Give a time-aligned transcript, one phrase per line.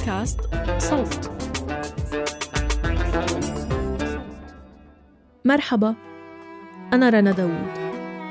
[0.00, 0.40] بودكاست
[0.78, 1.30] صوت.
[5.44, 5.94] مرحبا
[6.92, 7.68] أنا رنا داوود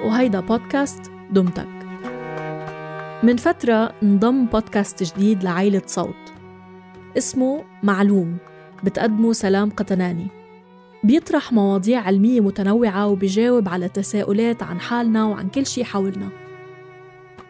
[0.05, 1.67] وهيدا بودكاست دمتك.
[3.23, 6.33] من فترة انضم بودكاست جديد لعائلة صوت.
[7.17, 8.37] اسمه معلوم
[8.83, 10.27] بتقدمه سلام قطناني.
[11.03, 16.29] بيطرح مواضيع علمية متنوعة وبيجاوب على تساؤلات عن حالنا وعن كل شي حولنا.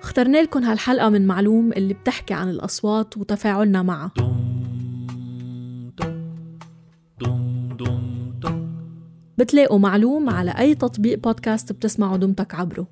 [0.01, 4.11] اخترنا لكم هالحلقة من معلوم اللي بتحكي عن الأصوات وتفاعلنا معها.
[9.37, 12.87] بتلاقوا معلوم على أي تطبيق بودكاست بتسمعوا دمتك عبره.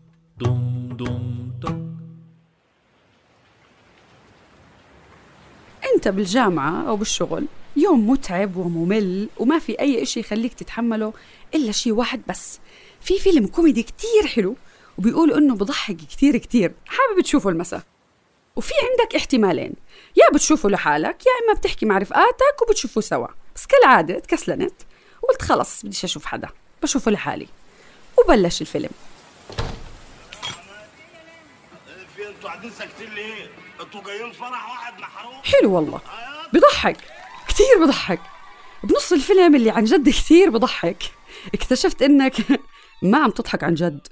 [5.96, 7.46] انت بالجامعة أو بالشغل
[7.78, 11.14] يوم متعب وممل وما في أي إشي يخليك تتحمله
[11.56, 12.60] إلا شي واحد بس.
[13.02, 14.56] في فيلم كوميدي كتير حلو
[14.98, 16.74] وبيقولوا إنه بضحك كتير كتير.
[16.86, 17.82] حابب تشوفه المساء.
[18.56, 19.74] وفي عندك احتمالين.
[20.16, 23.28] يا بتشوفه لحالك يا إما بتحكي مع رفقاتك وبتشوفوا سوا.
[23.56, 24.74] بس كالعادة تكسلنت
[25.24, 26.50] وقلت خلص بديش أشوف حدا.
[26.84, 27.48] بشوفه لحالي.
[28.18, 28.90] وبلش الفيلم.
[35.44, 36.02] حلو والله.
[36.54, 36.98] بضحك.
[37.48, 38.20] كتير بضحك.
[38.84, 41.04] بنص الفيلم اللي عن جد كثير بضحك.
[41.54, 42.36] اكتشفت إنك
[43.02, 44.08] ما عم تضحك عن جد.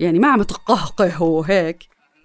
[0.00, 1.78] يعني ما عم تقهقه وهيك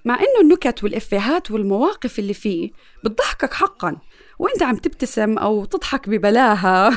[0.06, 2.72] مع إنه النكت والإفيهات والمواقف اللي فيه
[3.04, 3.98] بتضحكك حقا
[4.40, 6.90] وإنت عم تبتسم أو تضحك ببلاها.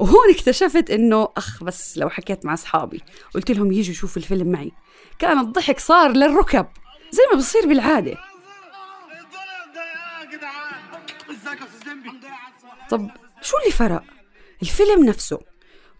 [0.00, 3.02] وهون اكتشفت إنه أخ بس لو حكيت مع أصحابي
[3.34, 4.72] قلت لهم يجوا يشوفوا الفيلم معي
[5.18, 6.66] كان الضحك صار للركب
[7.10, 7.66] زي ما بصير
[11.86, 12.10] لمبي
[12.90, 13.10] طب
[13.42, 14.02] شو اللي فرق؟
[14.62, 15.38] الفيلم نفسه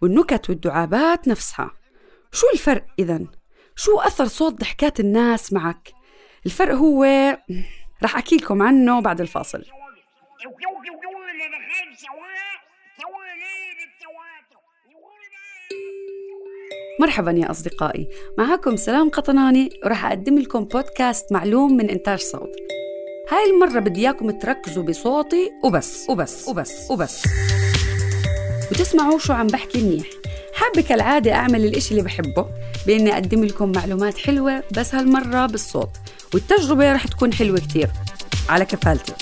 [0.01, 1.71] والنكت والدعابات نفسها.
[2.35, 3.19] شو الفرق إذا؟
[3.75, 5.93] شو أثر صوت ضحكات الناس معك؟
[6.45, 7.03] الفرق هو
[8.03, 9.65] رح أحكي لكم عنه بعد الفاصل.
[16.99, 18.07] مرحبا يا أصدقائي.
[18.37, 22.55] معكم سلام قطناني ورح أقدم لكم بودكاست معلوم من إنتاج صوت.
[23.31, 27.23] هاي المرة بدي إياكم تركزوا بصوتي وبس وبس وبس وبس.
[28.71, 30.07] وتسمعوا شو عم بحكي منيح.
[30.55, 32.45] حابة كالعادة أعمل الإشي اللي بحبه
[32.87, 35.89] بإني أقدم لكم معلومات حلوة بس هالمرة بالصوت
[36.33, 37.89] والتجربة رح تكون حلوة كتير.
[38.49, 39.13] على كفالتي.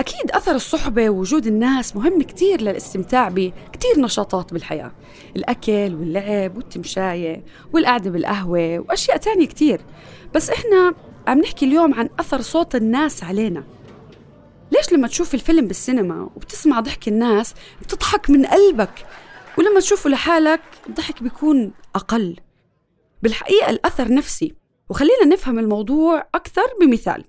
[0.00, 4.92] أكيد أثر الصحبة ووجود الناس مهم كتير للاستمتاع بكتير نشاطات بالحياة.
[5.36, 9.80] الأكل واللعب والتمشاية والقعدة بالقهوة وأشياء تانية كتير.
[10.34, 10.94] بس إحنا
[11.26, 13.64] عم نحكي اليوم عن أثر صوت الناس علينا.
[14.72, 19.06] ليش لما تشوف الفيلم بالسينما وبتسمع ضحك الناس بتضحك من قلبك؟
[19.58, 22.36] ولما تشوفه لحالك الضحك بيكون أقل.
[23.22, 24.54] بالحقيقة الأثر نفسي.
[24.88, 27.24] وخلينا نفهم الموضوع أكثر بمثال.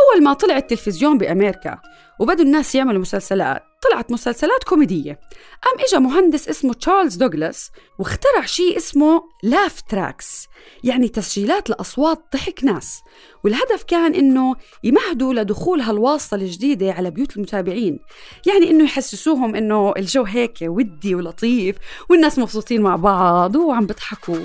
[0.00, 1.80] أول ما طلع التلفزيون بأمريكا
[2.20, 5.20] وبدوا الناس يعملوا مسلسلات طلعت مسلسلات كوميدية.
[5.62, 10.46] قام إجا مهندس اسمه تشارلز دوغلاس واخترع شيء اسمه laugh tracks
[10.84, 13.00] يعني تسجيلات لأصوات ضحك ناس.
[13.44, 14.54] والهدف كان إنه
[14.84, 17.98] يمهدوا لدخول هالواسطة الجديدة على بيوت المتابعين.
[18.46, 21.76] يعني إنه يحسسوهم إنه الجو هيك ودي ولطيف
[22.08, 24.36] والناس مبسوطين مع بعض وعم بيضحكوا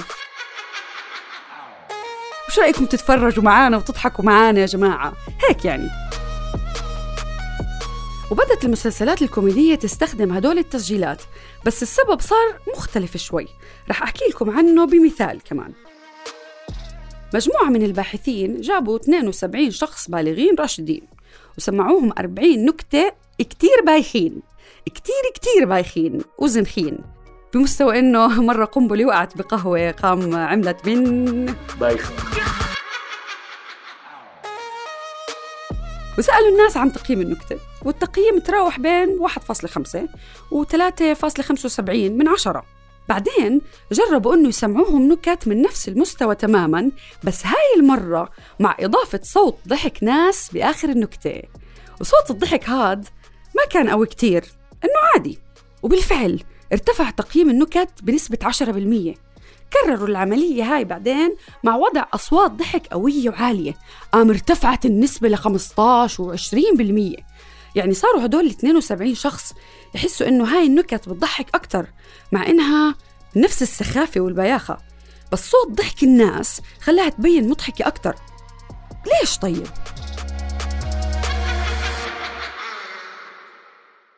[2.50, 5.14] وش رأيكم تتفرجوا معانا وتضحكوا معانا يا جماعة؟
[5.50, 5.90] هيك يعني.
[8.32, 11.22] وبدت المسلسلات الكوميدية تستخدم هدول التسجيلات
[11.66, 13.48] بس السبب صار مختلف شوي.
[13.90, 15.72] رح أحكي لكم عنه بمثال كمان.
[17.34, 21.02] مجموعة من الباحثين جابوا 72 شخص بالغين راشدين
[21.58, 24.42] وسمعوهم 40 نكتة كتير بايخين
[24.86, 26.98] كتير كتير بايخين وزنخين
[27.54, 31.46] بمستوى إنه مرة قنبلة وقعت بقهوة قام عملت من
[31.80, 32.12] بايخ
[36.18, 40.08] وسألوا الناس عن تقييم النكتة والتقييم تراوح بين 1.5
[40.52, 42.66] و 3.75 من عشرة.
[43.10, 46.92] بعدين جربوا إنه يسمعوهم نكت من نفس المستوى تماما
[47.24, 48.30] بس هاي المرة
[48.60, 51.42] مع إضافة صوت ضحك ناس بآخر النكتة.
[52.02, 53.08] وصوت الضحك هاد
[53.56, 54.46] ما كان قوي كتير
[54.84, 55.40] إنه عادي.
[55.84, 59.25] وبالفعل ارتفع تقييم النكت بنسبة 10%
[59.74, 63.74] كرروا العملية هاي بعدين مع وضع أصوات ضحك قوية وعالية.
[64.12, 67.24] قام ارتفعت النسبة ل 15 و 20%
[67.76, 69.54] يعني صاروا هدول ال 72 شخص
[69.96, 71.88] يحسوا إنه هاي النكت بتضحك أكتر
[72.32, 72.96] مع إنها
[73.36, 74.78] نفس السخافة والبياخة.
[75.32, 78.16] بس صوت ضحك الناس خلاها تبين مضحكة أكتر.
[79.22, 79.68] ليش طيب؟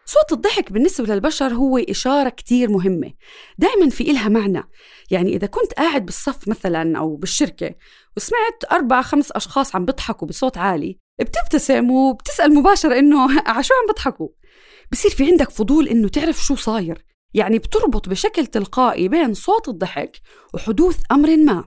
[0.10, 3.12] صوت الضحك بالنسبة للبشر هو إشارة كتير مهمة.
[3.58, 4.64] دائما في إلها معنى.
[5.12, 7.76] يعني إذا كنت قاعد بالصف مثلا أو بالشركة
[8.18, 13.24] وسمعت أربع خمس أشخاص عم بيضحكوا بصوت عالي بتبتسم وبتسأل مباشرة إنه
[13.58, 14.30] عشو عم بيضحكوا؟
[14.92, 17.06] بصير في عندك فضول إنه تعرف شو صاير.
[17.34, 20.22] يعني بتربط بشكل تلقائي بين صوت الضحك
[20.54, 21.64] وحدوث أمر ما.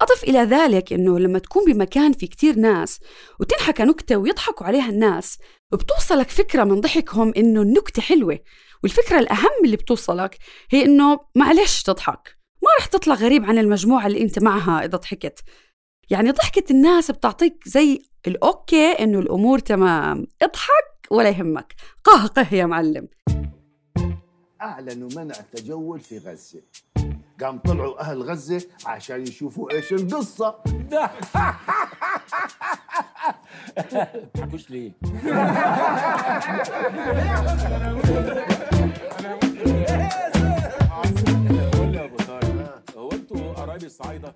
[0.00, 3.00] أضف إلى ذلك أنه لما تكون بمكان في كتير ناس
[3.40, 5.38] وتنحكى نكتة ويضحكوا عليها الناس
[5.72, 8.38] بتوصلك فكرة من ضحكهم أنه النكتة حلوة
[8.82, 10.38] والفكرة الأهم اللي بتوصلك
[10.70, 15.40] هي أنه معلش تضحك ما رح تطلع غريب عن المجموعة اللي أنت معها إذا ضحكت.
[16.10, 21.74] يعني ضحكة الناس بتعطيك زي الأوكي إنه الأمور تمام اضحك ولا يهمك.
[22.04, 23.08] قهقه يا معلم.
[24.62, 26.62] أعلنوا منع التجول في غزة.
[27.40, 30.54] قام طلعوا أهل غزة عشان يشوفوا إيش القصة.
[34.34, 34.92] تضحكوش ليه؟
[41.72, 44.34] قول لي يا ابو طارق هو أنتوا قرايب الصعايدة؟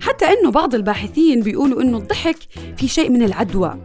[0.00, 2.36] حتى إنه بعض الباحثين بيقولوا إنه الضحك
[2.76, 3.76] في شيء من العدوى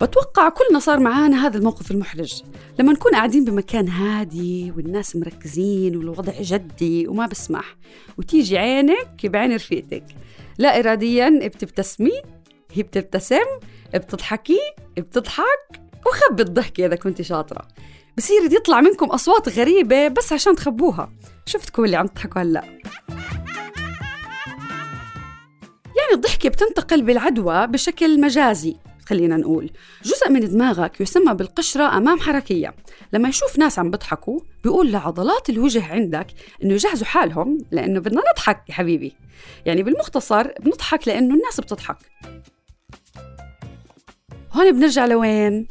[0.00, 2.42] بتوقع كلنا صار معانا هذا الموقف المحرج
[2.78, 7.76] لما نكون قاعدين بمكان هادي والناس مركزين والوضع جدي وما بسمح
[8.18, 10.04] وتيجي عينك بعين رفيقتك
[10.58, 12.22] لا إراديا بتبتسمي
[12.72, 13.46] هي بتبتسم
[13.94, 14.58] بتضحكي
[14.96, 17.68] بتضحك وخبي الضحكة إذا كنت شاطرة.
[18.18, 21.12] بصير يطلع منكم أصوات غريبة بس عشان تخبوها.
[21.46, 22.64] شفتكم اللي عم تضحكوا هلأ.
[25.96, 28.76] يعني الضحكة بتنتقل بالعدوى بشكل مجازي
[29.06, 29.70] خلينا نقول.
[30.04, 32.74] جزء من دماغك يسمى بالقشرة أمام حركية.
[33.12, 36.26] لما يشوف ناس عم بيضحكوا بيقول لعضلات الوجه عندك
[36.64, 39.16] إنه يجهزوا حالهم لأنه بدنا نضحك يا حبيبي.
[39.66, 41.96] يعني بالمختصر بنضحك لأنه الناس بتضحك.
[44.60, 45.68] هون بنرجع لوين؟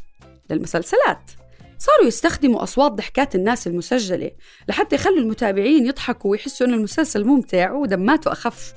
[0.49, 1.31] للمسلسلات.
[1.77, 4.31] صاروا يستخدموا أصوات ضحكات الناس المسجلة
[4.69, 8.73] لحتى يخلوا المتابعين يضحكوا ويحسوا إنه المسلسل ممتع ودماته أخف.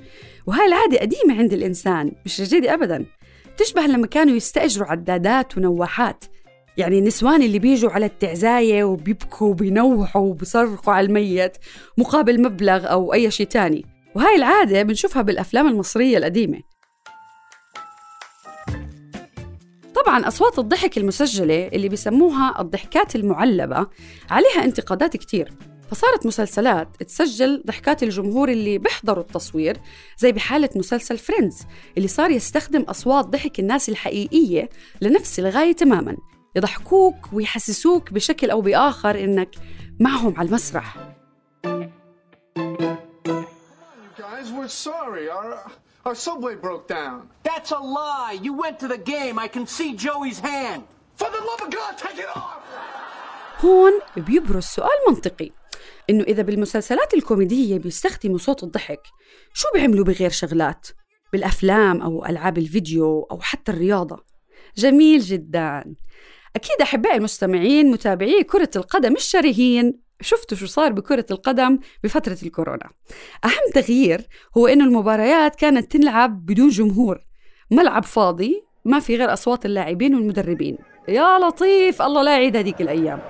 [0.47, 3.05] وهاي العادة قديمة عند الإنسان مش جديدة أبداً.
[3.56, 6.25] تشبه لما كانوا يستأجروا عدادات ونواحات.
[6.76, 11.56] يعني النسوان اللي بيجوا على التعزاية وبيبكوا وبينوحوا وبيصرخوا على الميت
[11.99, 13.87] مقابل مبلغ أو أي شيء تاني.
[14.15, 16.72] وهاي العادة بنشوفها بالأفلام المصرية القديمة.
[20.12, 23.87] طبعا أصوات الضحك المسجلة اللي بيسموها الضحكات المعلبة
[24.31, 25.53] عليها انتقادات كتير
[25.91, 29.76] فصارت مسلسلات تسجل ضحكات الجمهور اللي بيحضروا التصوير
[30.19, 31.67] زي بحالة مسلسل فريندز
[31.97, 34.69] اللي صار يستخدم أصوات ضحك الناس الحقيقية
[35.00, 36.17] لنفس الغاية تماماً
[36.56, 39.50] يضحكوك ويحسسوك بشكل أو بآخر إنك
[40.00, 40.97] معهم على المسرح.
[46.05, 47.29] Our, subway broke down.
[47.45, 48.37] That's a lie.
[48.43, 49.39] You went to the game.
[49.39, 50.83] I can see Joey's hand.
[51.15, 52.63] For the love of God, take it off!
[53.65, 55.51] هون بيبرز سؤال منطقي
[56.11, 59.03] إنه إذا بالمسلسلات الكوميدية بيستخدموا صوت الضحك
[59.55, 60.89] شو بيعملوا بغير شغلات؟
[61.33, 64.25] بالأفلام أو ألعاب الفيديو أو حتى الرياضة
[64.77, 65.95] جميل جدا
[66.57, 72.91] أكيد أحبائي المستمعين متابعي كرة القدم الشرهين شفتوا شو صار بكرة القدم بفترة الكورونا.
[73.45, 77.19] أهم تغيير هو إنه المباريات كانت تلعب بدون جمهور.
[77.71, 80.79] ملعب فاضي ما في غير أصوات اللاعبين والمدربين.
[81.09, 82.03] يا لطيف!
[82.03, 83.21] الله لا يعيد هذيك الأيام.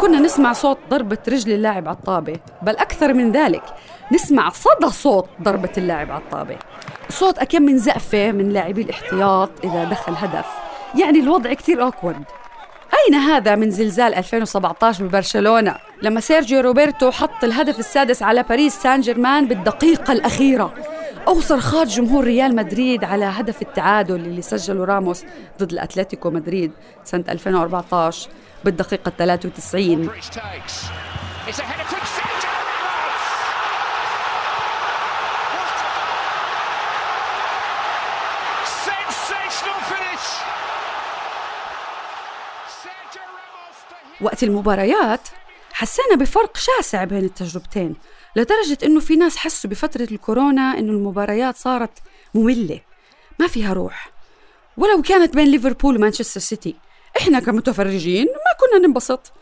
[0.00, 3.62] كنا نسمع صوت ضربة رجل اللاعب على الطابة بل أكثر من ذلك
[4.12, 6.58] نسمع صدى صوت ضربة اللاعب على الطابة
[7.08, 10.46] صوت أكم من زقفة من لاعبي الاحتياط إذا دخل هدف.
[11.00, 12.24] يعني الوضع كثير awkward
[12.94, 19.00] أين هذا من زلزال 2017 ببرشلونة؟ لما سيرجيو روبرتو حط الهدف السادس على باريس سان
[19.00, 20.74] جيرمان بالدقيقة الأخيرة.
[21.28, 25.24] أو صرخات جمهور ريال مدريد على هدف التعادل اللي سجله راموس
[25.60, 26.72] ضد الأتلتيكو مدريد
[27.04, 28.28] سنة 2014
[28.64, 30.10] بالدقيقة 93
[44.20, 45.28] وقت المباريات
[45.72, 47.96] حسينا بفرق شاسع بين التجربتين
[48.36, 51.98] لدرجة إنه في ناس حسوا بفترة الكورونا إنه المباريات صارت
[52.34, 52.80] مملة
[53.38, 54.10] ما فيها روح.
[54.76, 56.76] ولو كانت بين ليفربول ومانشستر سيتي
[57.20, 59.32] إحنا كمتفرجين ما كنا ننبسط.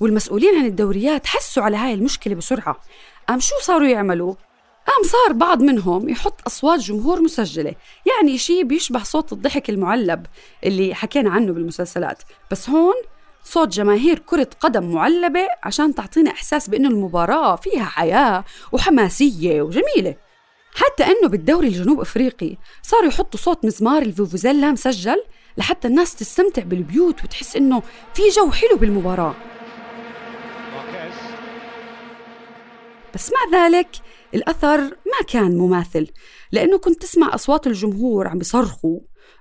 [0.00, 2.80] والمسؤولين عن الدوريات حسوا على هاي المشكلة بسرعة.
[3.28, 4.34] قام شو صاروا يعملوا؟
[4.86, 7.74] قام صار بعض منهم يحط أصوات جمهور مسجلة
[8.06, 10.26] يعني شيء بيشبه صوت الضحك المعلب
[10.64, 12.22] اللي حكينا عنه بالمسلسلات.
[12.50, 12.94] بس هون
[13.44, 20.14] صوت جماهير كرة قدم معلبة عشان تعطينا إحساس بأنه المباراة فيها حياة وحماسية وجميلة.
[20.74, 25.22] حتى أنه بالدوري الجنوب أفريقي صاروا يحطوا صوت مزمار الفوفوزيلا مسجل
[25.56, 27.82] لحتى الناس تستمتع بالبيوت وتحس إنه
[28.14, 29.34] في جو حلو بالمباراة.
[33.14, 33.88] بس مع ذلك
[34.34, 36.06] الأثر ما كان مماثل
[36.52, 39.00] لأنه كنت تسمع أصوات الجمهور عم بيصرخوا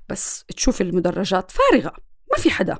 [0.10, 1.94] بس تشوف المدرجات فارغة
[2.32, 2.78] ما في حدا.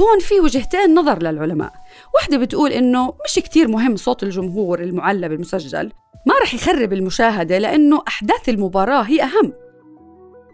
[0.00, 1.72] هون في وجهتين نظر للعلماء
[2.14, 5.92] وحدة بتقول إنه مش كتير مهم صوت الجمهور المعلب المسجل
[6.26, 9.52] ما رح يخرب المشاهدة لأنه أحداث المباراة هي أهم.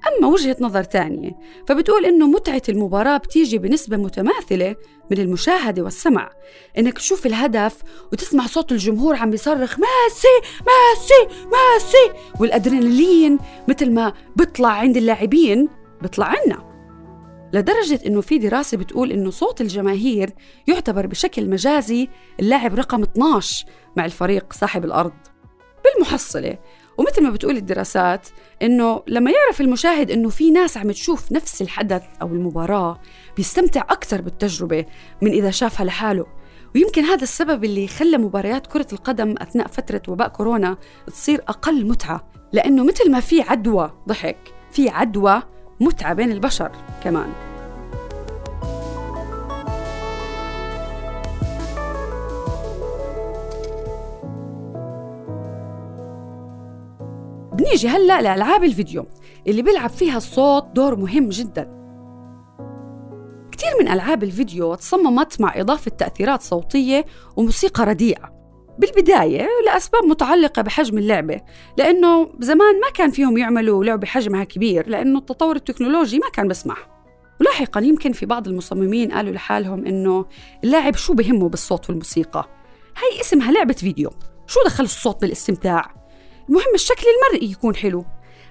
[0.08, 1.30] أما وجهة نظر تانية
[1.68, 4.76] فبتقول إنه متعة المباراة بتيجي بنسبة متماثلة
[5.10, 6.30] من المشاهدة والسمع.
[6.78, 7.82] إنك تشوف الهدف
[8.12, 10.28] وتسمع صوت الجمهور عم بيصرخ ميسي
[10.60, 12.18] ميسي ميسي!
[12.40, 15.68] والأدرينالين مثل ما بيطلع عند اللاعبين
[16.02, 16.72] بيطلع عنا.
[17.52, 20.30] لدرجة إنه في دراسة بتقول إنه صوت الجماهير
[20.66, 22.08] يعتبر بشكل مجازي
[22.40, 23.66] اللاعب رقم 12
[23.96, 25.12] مع الفريق صاحب الأرض.
[25.84, 26.58] بالمحصلة
[26.98, 28.28] ومثل ما بتقول الدراسات
[28.62, 33.00] إنه لما يعرف المشاهد إنه في ناس عم تشوف نفس الحدث أو المباراة
[33.36, 34.86] بيستمتع أكثر بالتجربة
[35.22, 36.26] من إذا شافها لحاله.
[36.74, 42.28] ويمكن هذا السبب اللي خلى مباريات كرة القدم أثناء فترة وباء كورونا تصير أقل متعة
[42.52, 44.38] لأنه مثل ما في عدوى ضحك
[44.70, 45.42] في عدوى
[45.80, 46.72] متعة بين البشر
[47.04, 47.51] كمان.
[57.72, 59.06] بنيجي هلا لألعاب الفيديو
[59.46, 61.62] اللي بيلعب فيها الصوت دور مهم جدا.
[63.52, 68.32] كثير من ألعاب الفيديو تصممت مع إضافة تأثيرات صوتية وموسيقى رديئة.
[68.78, 71.40] بالبداية لأسباب متعلقة بحجم اللعبة
[71.78, 76.88] لأنه زمان ما كان فيهم يعملوا لعبة حجمها كبير لأنه التطور التكنولوجي ما كان بسمح
[77.40, 80.26] ولاحقا يمكن في بعض المصممين قالوا لحالهم إنه
[80.64, 82.48] اللاعب شو بهمه بالصوت والموسيقى.
[82.96, 84.10] هي اسمها لعبة فيديو.
[84.46, 86.01] شو دخل الصوت بالاستمتاع؟
[86.48, 88.04] المهم الشكل المرئي يكون حلو.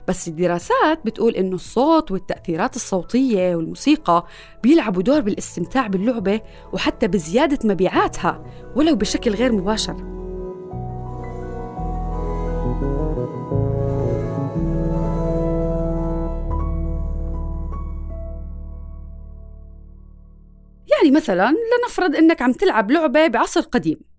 [0.07, 4.25] بس الدراسات بتقول إنه الصوت والتأثيرات الصوتية والموسيقى
[4.63, 6.41] بيلعبوا دور بالاستمتاع باللعبة
[6.74, 8.45] وحتى بزيادة مبيعاتها
[8.75, 9.95] ولو بشكل غير مباشر.
[20.91, 24.10] يعني مثلا لنفرض إنك عم تلعب لعبة بعصر قديم.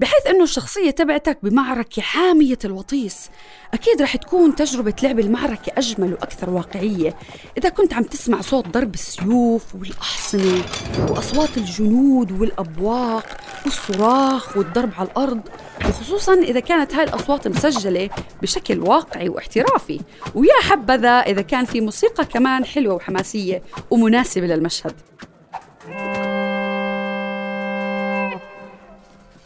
[0.00, 3.30] بحيث إنه الشخصية تبعتك بمعركة حامية الوطيس.
[3.74, 7.14] أكيد رح تكون تجربة لعب المعركة أجمل وأكثر واقعية.
[7.58, 10.64] إذا كنت عم تسمع صوت ضرب السيوف والأحصنة
[11.10, 15.40] وأصوات الجنود والأبواق والصراخ والضرب على الأرض
[15.88, 18.10] وخصوصا إذا كانت هاي الأصوات مسجلة
[18.42, 20.00] بشكل واقعي واحترافي.
[20.34, 24.94] ويا حبذا إذا كان في موسيقى كمان حلوة وحماسية ومناسبة للمشهد.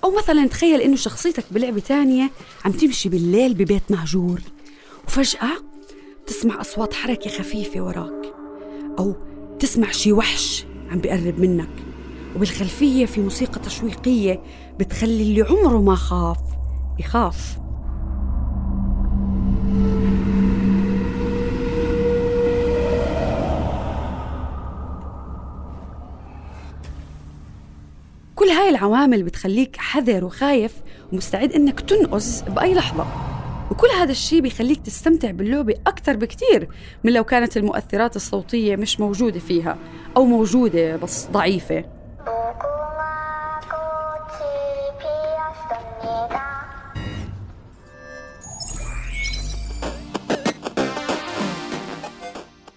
[0.05, 2.31] أو مثلا تخيل إنه شخصيتك بلعبة تانية
[2.65, 4.41] عم تمشي بالليل ببيت مهجور
[5.07, 5.51] وفجأة
[6.27, 8.35] تسمع أصوات حركة خفيفة وراك
[8.99, 9.17] أو
[9.59, 11.69] تسمع شي وحش عم بيقرب منك.
[12.37, 14.43] وبالخلفية في موسيقى تشويقية
[14.79, 16.39] بتخلي اللي عمره ما خاف
[16.99, 17.59] يخاف
[28.51, 30.73] هاي العوامل بتخليك حذر وخايف
[31.13, 33.07] ومستعد إنك تنقز بأي لحظة.
[33.71, 36.69] وكل هذا الشيء بيخليك تستمتع باللعبة أكثر بكثير
[37.05, 39.79] من لو كانت المؤثرات الصوتية مش موجودة فيها
[40.17, 41.85] أو موجودة بس ضعيفة.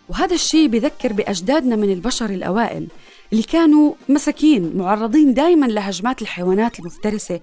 [0.09, 2.87] وهذا الشيء بذكر بأجدادنا من البشر الأوائل
[3.33, 7.39] اللي كانوا مساكين معرضين دايما لهجمات الحيوانات المفترسة.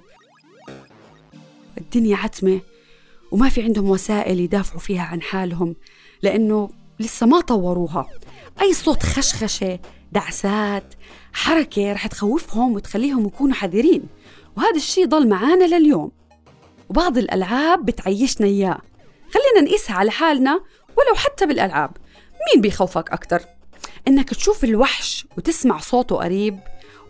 [1.78, 2.61] الدنيا عتمة
[3.30, 5.76] وما في عندهم وسائل يدافعوا فيها عن حالهم
[6.23, 6.70] لأنه
[7.00, 8.06] لسه ما طوروها.
[8.61, 9.78] أي صوت خشخشة
[10.12, 10.94] دعسات
[11.32, 14.02] حركة رح تخوفهم وتخليهم يكونوا حذرين.
[14.56, 16.12] وهذا الشيء ضل معانا لليوم.
[16.88, 18.78] وبعض الألعاب بتعيشنا إياه.
[19.30, 20.52] خلينا نقيسها على حالنا
[20.99, 21.90] ولو حتى بالألعاب.
[22.54, 23.60] مين بيخوفك أكتر؟
[24.09, 26.59] إنك تشوف الوحش وتسمع صوته قريب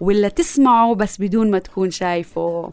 [0.00, 2.73] ولا تسمعه بس بدون ما تكون شايفه.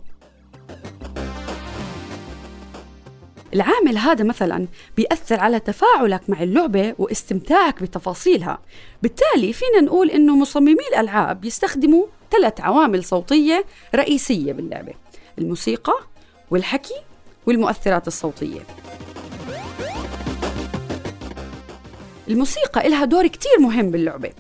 [3.54, 8.60] العامل هذا مثلا بيأثر على تفاعلك مع اللعبة واستمتاعك بتفاصيلها.
[9.02, 14.94] بالتالي فينا نقول إنه مصممي الألعاب يستخدموا ثلاث عوامل صوتية رئيسية باللعبة
[15.40, 16.00] الموسيقى
[16.52, 17.02] والحكي
[17.46, 18.62] والمؤثرات الصوتية.
[22.30, 24.32] الموسيقى إلها دور كتير مهم باللعبة.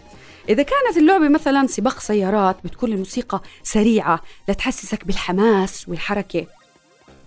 [0.50, 6.46] إذا كانت اللعبة مثلا سباق سيارات بتكون الموسيقى سريعة لتحسسك بالحماس والحركة.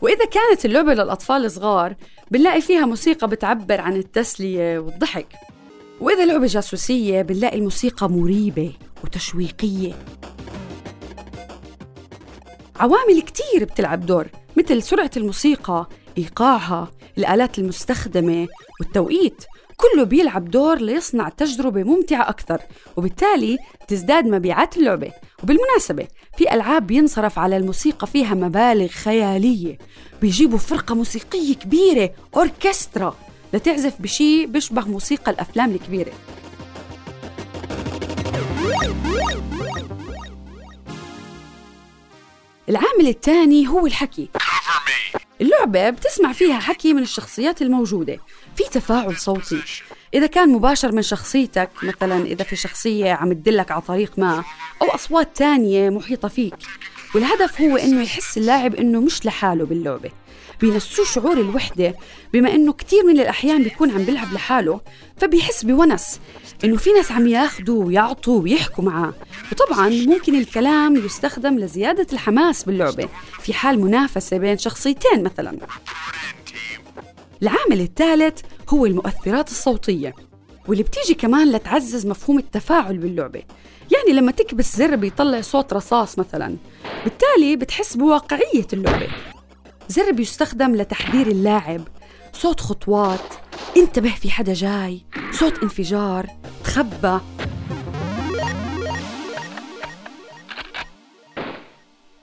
[0.00, 1.94] وإذا كانت اللعبة للأطفال الصغار
[2.30, 5.26] بنلاقي فيها موسيقى بتعبر عن التسلية والضحك.
[6.00, 8.72] وإذا لعبة جاسوسية بنلاقي الموسيقى مريبة
[9.04, 9.92] وتشويقية.
[12.76, 14.26] عوامل كتير بتلعب دور
[14.56, 15.88] مثل سرعة الموسيقى
[16.18, 18.48] إيقاعها الآلات المستخدمة
[18.80, 19.44] والتوقيت.
[19.80, 22.60] كله بيلعب دور ليصنع تجربة ممتعة أكثر
[22.96, 23.58] وبالتالي
[23.88, 25.12] تزداد مبيعات اللعبة.
[25.42, 26.06] وبالمناسبة
[26.38, 29.78] في ألعاب بينصرف على الموسيقى فيها مبالغ خيالية.
[30.22, 33.16] بيجيبوا فرقة موسيقية كبيرة أوركسترا
[33.54, 36.12] لتعزف بشي بيشبه موسيقى الأفلام الكبيرة.
[42.68, 44.28] العامل الثاني هو الحكي.
[45.40, 48.18] اللعبة بتسمع فيها حكي من الشخصيات الموجودة
[48.60, 49.62] في تفاعل صوتي.
[50.14, 54.44] إذا كان مباشر من شخصيتك مثلا إذا في شخصية عم تدلك على طريق ما
[54.82, 56.54] أو أصوات تانية محيطة فيك
[57.14, 60.10] والهدف هو إنه يحس اللاعب إنه مش لحاله باللعبة.
[60.60, 61.94] بينسوه شعور الوحدة
[62.32, 64.80] بما إنه كتير من الأحيان بيكون عم بيلعب لحاله
[65.16, 66.20] فبيحس بونس
[66.64, 69.14] إنه في ناس عم ياخدوا ويعطوا ويحكوا معاه.
[69.52, 73.08] وطبعا ممكن الكلام يستخدم لزيادة الحماس باللعبة.
[73.42, 75.58] في حال منافسة بين شخصيتين مثلا.
[77.42, 80.14] العامل الثالث هو المؤثرات الصوتية
[80.68, 83.42] واللي بتيجي كمان لتعزز مفهوم التفاعل باللعبة.
[83.92, 86.56] يعني لما تكبس زر بيطلع صوت رصاص مثلا
[87.04, 89.08] بالتالي بتحس بواقعية اللعبة.
[89.88, 91.88] زر بيستخدم لتحذير اللاعب
[92.32, 93.34] صوت خطوات
[93.76, 96.26] انتبه في حدا جاي صوت انفجار
[96.64, 97.20] تخبى.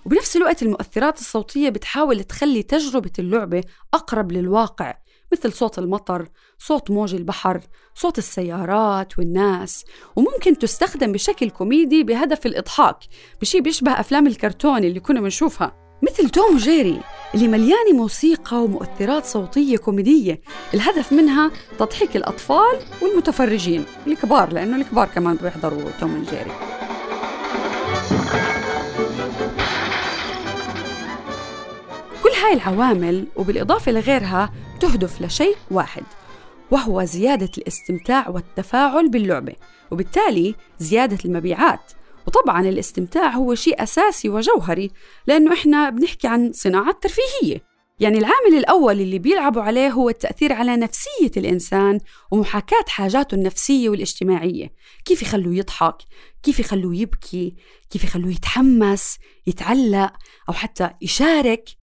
[0.05, 4.93] وبنفس الوقت المؤثرات الصوتية بتحاول تخلي تجربة اللعبة أقرب للواقع.
[5.33, 6.27] مثل صوت المطر،
[6.59, 7.61] صوت موج البحر،
[7.95, 9.85] صوت السيارات والناس.
[10.15, 12.97] وممكن تستخدم بشكل كوميدي بهدف الإضحاك
[13.41, 15.87] بشي بيشبه أفلام الكرتون اللي كنا بنشوفها.
[16.03, 17.01] مثل توم وجيري
[17.35, 20.41] اللي مليانة موسيقى ومؤثرات صوتية كوميدية.
[20.73, 26.51] الهدف منها تضحيك الأطفال والمتفرجين الكبار لأنه الكبار كمان بيحضروا توم وجيري.
[32.23, 36.03] كل هاي العوامل وبالإضافة لغيرها تهدف لشيء واحد
[36.71, 39.53] وهو زيادة الاستمتاع والتفاعل باللعبة
[39.91, 41.91] وبالتالي زيادة المبيعات.
[42.27, 44.91] وطبعا الاستمتاع هو شيء أساسي وجوهري
[45.27, 47.61] لأنه إحنا بنحكي عن صناعة ترفيهية.
[47.99, 51.99] يعني العامل الأول اللي بيلعبوا عليه هو التأثير على نفسية الإنسان
[52.31, 54.73] ومحاكاة حاجاته النفسية والاجتماعية.
[55.05, 55.97] كيف يخلوه يضحك؟
[56.43, 57.55] كيف يخلوه يبكي؟
[57.89, 60.13] كيف يخلوه يتحمس يتعلق
[60.49, 61.76] أو حتى يشارك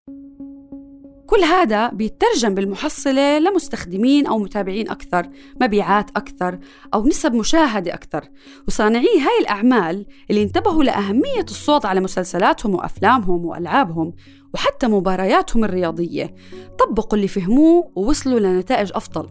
[1.33, 5.29] كل هذا بيترجم بالمحصلة لمستخدمين أو متابعين أكثر
[5.61, 6.59] مبيعات أكثر
[6.95, 8.29] أو نسب مشاهدة أكثر.
[8.69, 14.13] وصانعي هاي الأعمال اللي انتبهوا لأهمية الصوت على مسلسلاتهم وأفلامهم وألعابهم
[14.55, 16.35] وحتى مبارياتهم الرياضية.
[16.79, 19.29] طبقوا اللي فهموه ووصلوا لنتائج أفضل.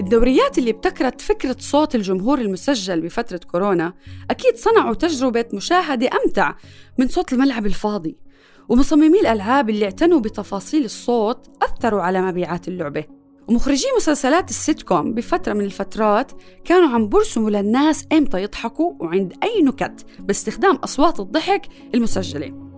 [0.00, 3.94] الدوريات اللي ابتكرت فكرة صوت الجمهور المسجل بفترة كورونا
[4.30, 6.54] أكيد صنعوا تجربة مشاهدة أمتع
[6.98, 8.29] من صوت الملعب الفاضي.
[8.68, 13.04] ومصممي الألعاب اللي اعتنوا بتفاصيل الصوت أثروا على مبيعات اللعبة.
[13.48, 16.32] ومخرجي مسلسلات السيت كوم بفترة من الفترات
[16.64, 22.69] كانوا عم برسموا للناس إمتى يضحكوا وعند أي نكت باستخدام أصوات الضحك المسجلة.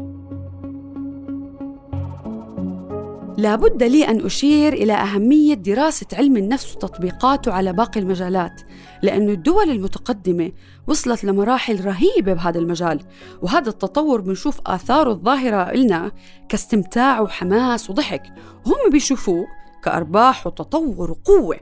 [3.43, 8.61] لابد لي أن أشير إلى أهمية دراسة علم النفس وتطبيقاته على باقي المجالات
[9.03, 10.53] لأن الدول المتقدمة
[10.87, 13.01] وصلت لمراحل رهيبة بهذا المجال
[13.43, 16.13] وهذا التطور بنشوف آثاره الظاهرة لنا
[16.49, 18.23] كاستمتاع وحماس وضحك
[18.67, 19.47] وهم بيشوفوه
[19.85, 21.57] كأرباح وتطور وقوة.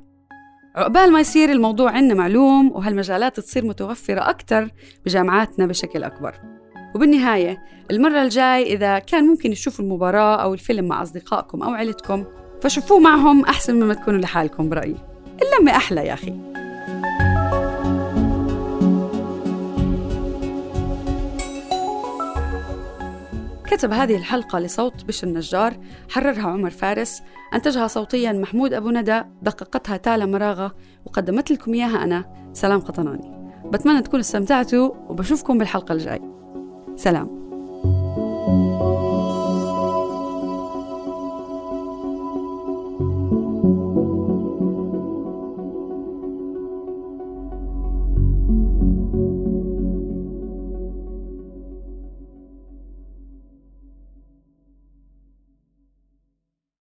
[0.77, 4.71] عقبال ما يصير الموضوع عندنا معلوم وهالمجالات تصير متوفرة أكثر
[5.05, 6.60] بجامعاتنا بشكل أكبر.
[6.95, 12.25] وبالنهاية المرة الجاي إذا كان ممكن تشوفوا المباراة أو الفيلم مع أصدقائكم أو عيلتكم
[12.63, 14.97] فشوفوه معهم أحسن مما تكونوا لحالكم برأيي.
[15.43, 16.35] اللمة أحلى يا أخي.
[23.67, 25.77] كتب هذه الحلقة لصوت بش النجار
[26.09, 27.23] حررها عمر فارس
[27.55, 30.75] أنتجها صوتيا محمود أبو ندى دققتها تالا مراغة
[31.05, 36.40] وقدمت لكم إياها أنا سلام قطناني بتمنى تكونوا استمتعتوا وبشوفكم بالحلقة الجاي.
[37.01, 37.40] سلام.